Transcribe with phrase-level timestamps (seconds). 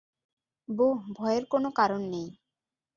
[0.69, 2.27] বোহ, ভয়ের কোনো কারণ নেই।